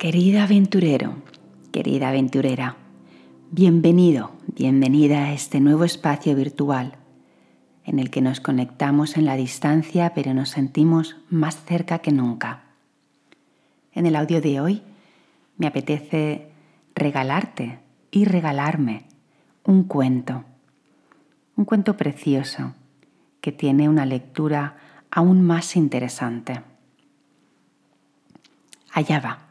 [0.00, 1.16] Querida aventurero,
[1.72, 2.78] querida aventurera,
[3.50, 6.94] bienvenido, bienvenida a este nuevo espacio virtual
[7.84, 12.62] en el que nos conectamos en la distancia pero nos sentimos más cerca que nunca.
[13.92, 14.82] En el audio de hoy
[15.58, 16.50] me apetece
[16.94, 19.04] regalarte y regalarme
[19.64, 20.44] un cuento,
[21.56, 22.72] un cuento precioso
[23.42, 24.78] que tiene una lectura
[25.10, 26.62] aún más interesante.
[28.94, 29.49] Allá va.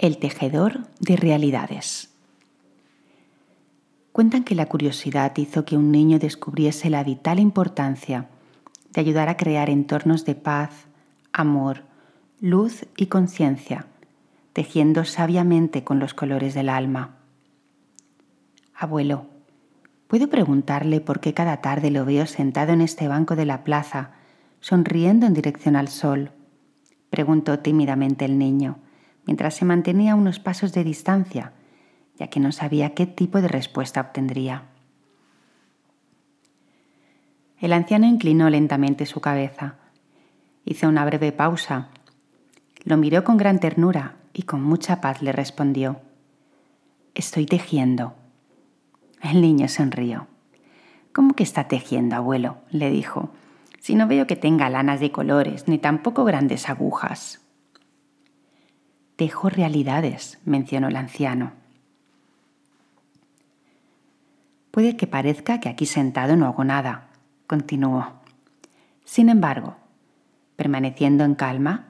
[0.00, 2.08] El tejedor de realidades.
[4.12, 8.26] Cuentan que la curiosidad hizo que un niño descubriese la vital importancia
[8.94, 10.70] de ayudar a crear entornos de paz,
[11.34, 11.82] amor,
[12.40, 13.88] luz y conciencia,
[14.54, 17.16] tejiendo sabiamente con los colores del alma.
[18.74, 19.26] Abuelo,
[20.06, 24.12] ¿puedo preguntarle por qué cada tarde lo veo sentado en este banco de la plaza,
[24.60, 26.30] sonriendo en dirección al sol?
[27.10, 28.78] preguntó tímidamente el niño
[29.30, 31.52] mientras se mantenía a unos pasos de distancia,
[32.18, 34.64] ya que no sabía qué tipo de respuesta obtendría.
[37.60, 39.76] El anciano inclinó lentamente su cabeza,
[40.64, 41.90] hizo una breve pausa,
[42.82, 46.00] lo miró con gran ternura y con mucha paz le respondió,
[47.14, 48.14] Estoy tejiendo.
[49.22, 50.26] El niño sonrió.
[51.12, 52.56] ¿Cómo que está tejiendo, abuelo?
[52.72, 53.30] le dijo,
[53.78, 57.39] si no veo que tenga lanas de colores ni tampoco grandes agujas.
[59.20, 61.52] Tejo realidades, mencionó el anciano.
[64.70, 67.10] Puede que parezca que aquí sentado no hago nada,
[67.46, 68.14] continuó.
[69.04, 69.76] Sin embargo,
[70.56, 71.88] permaneciendo en calma,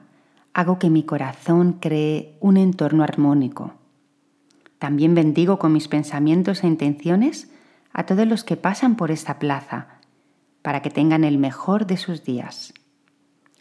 [0.53, 3.75] hago que mi corazón cree un entorno armónico.
[4.77, 7.49] También bendigo con mis pensamientos e intenciones
[7.93, 9.87] a todos los que pasan por esta plaza,
[10.61, 12.73] para que tengan el mejor de sus días.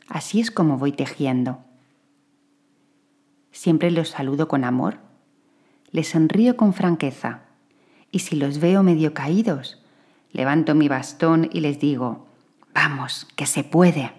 [0.08, 1.69] Así es como voy tejiendo
[3.52, 4.98] Siempre los saludo con amor,
[5.90, 7.40] les sonrío con franqueza
[8.10, 9.82] y si los veo medio caídos,
[10.32, 12.26] levanto mi bastón y les digo,
[12.74, 14.12] vamos, que se puede.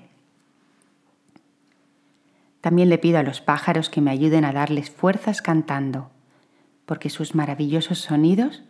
[2.60, 6.12] También le pido a los pájaros que me ayuden a darles fuerzas cantando,
[6.86, 8.64] porque sus maravillosos sonidos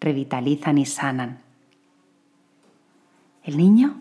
[0.00, 1.42] revitalizan y sanan.
[3.42, 4.00] El niño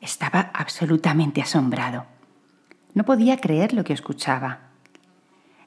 [0.00, 2.06] estaba absolutamente asombrado.
[2.94, 4.71] No podía creer lo que escuchaba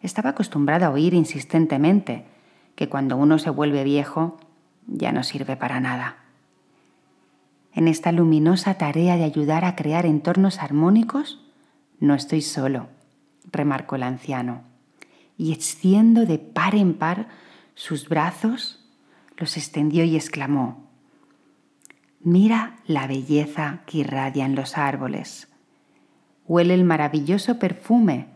[0.01, 2.25] estaba acostumbrada a oír insistentemente
[2.75, 4.38] que cuando uno se vuelve viejo
[4.88, 6.17] ya no sirve para nada.
[7.73, 11.41] En esta luminosa tarea de ayudar a crear entornos armónicos,
[12.00, 12.88] no estoy solo,
[13.51, 14.61] remarcó el anciano,
[15.38, 17.28] y extiendo de par en par
[17.73, 18.79] sus brazos,
[19.38, 20.85] los extendió y exclamó,
[22.22, 25.47] Mira la belleza que irradia en los árboles.
[26.47, 28.34] Huele el maravilloso perfume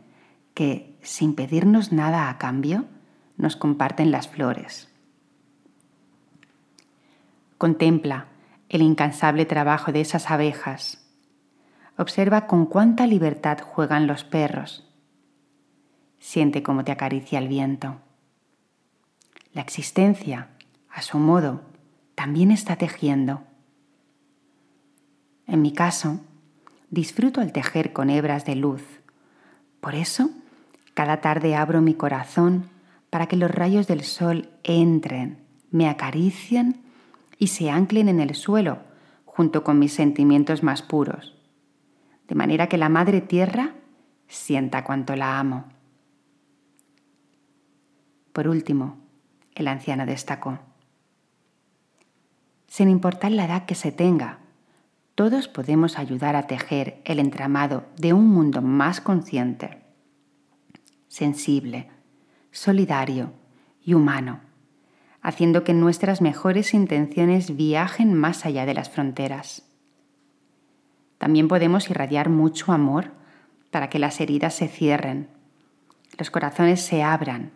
[0.60, 2.84] que, sin pedirnos nada a cambio,
[3.38, 4.90] nos comparten las flores.
[7.58, 8.26] Contempla
[8.68, 11.10] el incansable trabajo de esas abejas.
[11.98, 14.86] Observa con cuánta libertad juegan los perros.
[16.20, 18.02] Siente cómo te acaricia el viento.
[19.54, 20.50] La existencia,
[20.90, 21.62] a su modo,
[22.16, 23.44] también está tejiendo.
[25.48, 26.20] En mi caso,
[26.90, 28.84] disfruto al tejer con hebras de luz.
[29.80, 30.32] Por eso
[31.00, 32.66] cada tarde abro mi corazón
[33.10, 35.38] para que los rayos del sol entren,
[35.72, 36.82] me acaricien
[37.38, 38.80] y se anclen en el suelo
[39.24, 41.38] junto con mis sentimientos más puros,
[42.28, 43.76] de manera que la Madre Tierra
[44.28, 45.68] sienta cuanto la amo.
[48.34, 48.98] Por último,
[49.56, 50.60] el anciano destacó,
[52.68, 54.40] sin importar la edad que se tenga,
[55.16, 59.88] todos podemos ayudar a tejer el entramado de un mundo más consciente
[61.10, 61.90] sensible,
[62.52, 63.34] solidario
[63.84, 64.40] y humano,
[65.22, 69.68] haciendo que nuestras mejores intenciones viajen más allá de las fronteras.
[71.18, 73.12] También podemos irradiar mucho amor
[73.72, 75.28] para que las heridas se cierren,
[76.18, 77.52] los corazones se abran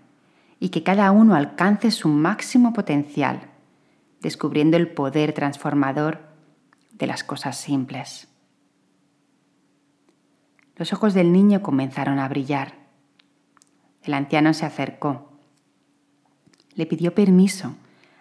[0.59, 3.49] y que cada uno alcance su máximo potencial,
[4.21, 6.21] descubriendo el poder transformador
[6.91, 8.27] de las cosas simples.
[10.75, 12.82] Los ojos del niño comenzaron a brillar
[14.03, 15.31] el anciano se acercó.
[16.75, 17.75] Le pidió permiso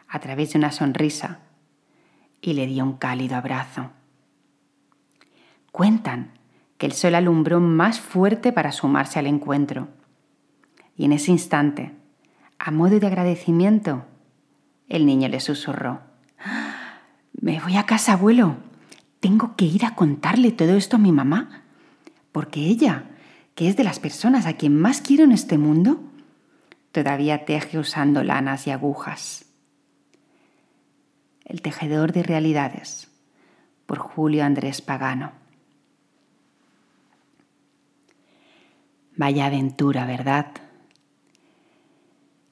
[0.08, 1.40] a través de una sonrisa
[2.40, 3.90] y le dio un cálido abrazo.
[5.70, 6.32] Cuentan
[6.78, 9.88] que el sol alumbró más fuerte para sumarse al encuentro.
[10.96, 11.92] Y en ese instante,
[12.58, 14.04] a modo de agradecimiento,
[14.88, 16.00] el niño le susurró,
[17.40, 18.56] Me voy a casa, abuelo.
[19.20, 21.62] Tengo que ir a contarle todo esto a mi mamá,
[22.32, 23.04] porque ella
[23.54, 26.00] que es de las personas a quien más quiero en este mundo,
[26.90, 29.46] todavía teje usando lanas y agujas.
[31.44, 33.08] El tejedor de realidades
[33.86, 35.32] por Julio Andrés Pagano.
[39.16, 40.46] Vaya aventura, ¿verdad?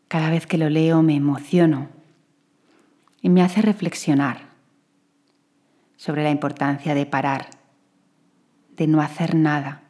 [0.09, 1.89] Cada vez que lo leo me emociono
[3.23, 4.51] y me hace reflexionar
[5.97, 7.49] sobre la importancia de parar,
[8.77, 9.83] de no hacer nada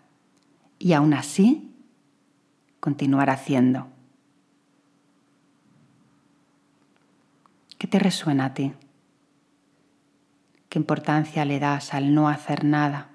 [0.81, 1.73] y aún así
[2.81, 3.87] continuar haciendo.
[7.79, 8.73] ¿Qué te resuena a ti?
[10.71, 13.11] ¿Qué importancia le das al no hacer nada?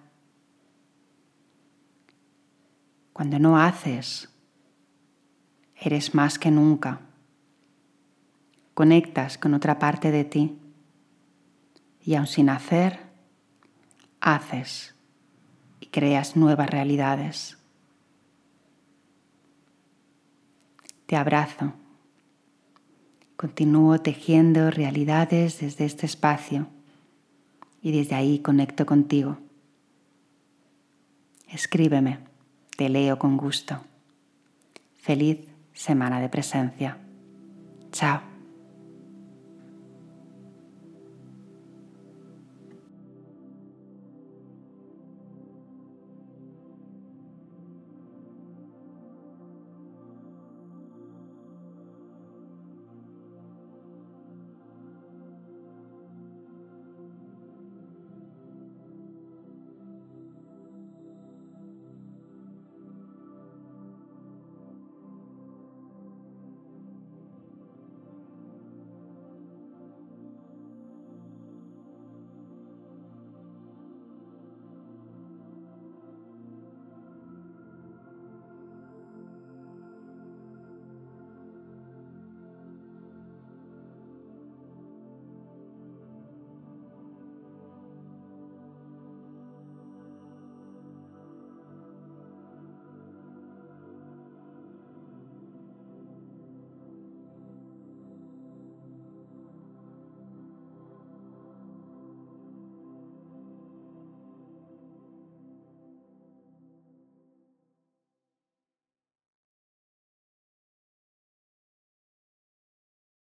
[3.11, 4.29] Cuando no haces,
[5.75, 7.01] eres más que nunca.
[8.75, 10.59] Conectas con otra parte de ti
[12.01, 12.99] y aun sin hacer,
[14.19, 14.94] haces
[15.85, 17.57] y creas nuevas realidades.
[21.05, 21.73] Te abrazo.
[23.37, 26.67] Continúo tejiendo realidades desde este espacio
[27.81, 29.37] y desde ahí conecto contigo.
[31.47, 32.19] Escríbeme,
[32.75, 33.81] te leo con gusto.
[34.95, 36.97] Feliz semana de presencia.
[37.91, 38.34] Chao.